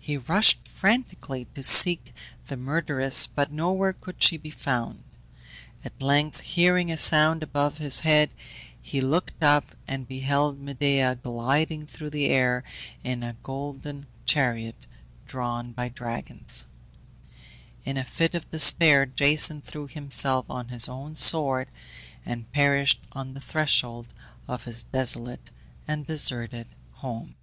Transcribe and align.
He 0.00 0.16
rushed 0.16 0.66
frantically 0.66 1.46
to 1.54 1.62
seek 1.62 2.14
the 2.46 2.56
murderess, 2.56 3.26
but 3.26 3.52
nowhere 3.52 3.92
could 3.92 4.22
she 4.22 4.38
be 4.38 4.48
found. 4.48 5.04
At 5.84 6.00
length, 6.00 6.40
hearing 6.40 6.90
a 6.90 6.96
sound 6.96 7.42
above 7.42 7.76
his 7.76 8.00
head, 8.00 8.30
he 8.80 9.02
looked 9.02 9.42
up, 9.42 9.66
and 9.86 10.08
beheld 10.08 10.58
Medea 10.62 11.16
gliding 11.16 11.84
through 11.86 12.08
the 12.08 12.24
air 12.30 12.64
in 13.04 13.22
a 13.22 13.36
golden 13.42 14.06
chariot 14.24 14.86
drawn 15.26 15.72
by 15.72 15.90
dragons. 15.90 16.66
In 17.84 17.98
a 17.98 18.04
fit 18.04 18.34
of 18.34 18.50
despair 18.50 19.04
Jason 19.04 19.60
threw 19.60 19.86
himself 19.86 20.48
on 20.48 20.68
his 20.68 20.88
own 20.88 21.16
sword, 21.16 21.68
and 22.24 22.50
perished 22.52 23.02
on 23.12 23.34
the 23.34 23.42
threshold 23.42 24.08
of 24.46 24.64
his 24.64 24.84
desolate 24.84 25.50
and 25.86 26.06
deserted 26.06 26.68
home. 26.92 27.34